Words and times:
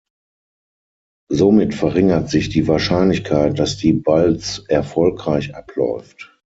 Somit 1.29 1.75
verringert 1.75 2.27
sich 2.31 2.49
die 2.49 2.67
Wahrscheinlichkeit, 2.67 3.59
dass 3.59 3.77
die 3.77 3.93
Balz 3.93 4.65
erfolgreich 4.67 5.53
abläuft. 5.55 6.35